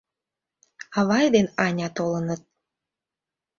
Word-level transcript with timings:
—Авай 0.97 1.27
ден 1.35 1.47
Аня 1.65 1.87
толыныт! 1.97 2.41